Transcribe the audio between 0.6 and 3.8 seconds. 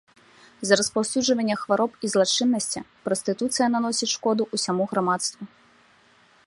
З-за распаўсюджвання хвароб і злачыннасці прастытуцыя